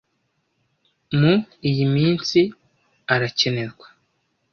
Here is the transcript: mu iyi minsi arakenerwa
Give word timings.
mu 1.19 1.33
iyi 1.69 1.85
minsi 1.95 2.39
arakenerwa 3.13 3.87